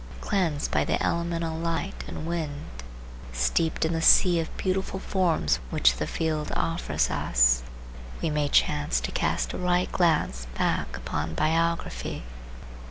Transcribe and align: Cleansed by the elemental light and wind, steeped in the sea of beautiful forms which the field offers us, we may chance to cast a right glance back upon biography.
Cleansed 0.19 0.71
by 0.71 0.83
the 0.83 0.99
elemental 1.05 1.59
light 1.59 2.03
and 2.07 2.25
wind, 2.25 2.65
steeped 3.33 3.85
in 3.85 3.93
the 3.93 4.01
sea 4.01 4.39
of 4.39 4.57
beautiful 4.57 4.99
forms 4.99 5.59
which 5.69 5.97
the 5.97 6.07
field 6.07 6.51
offers 6.55 7.11
us, 7.11 7.61
we 8.19 8.31
may 8.31 8.47
chance 8.49 8.99
to 8.99 9.11
cast 9.11 9.53
a 9.53 9.59
right 9.59 9.91
glance 9.91 10.47
back 10.57 10.97
upon 10.97 11.35
biography. 11.35 12.23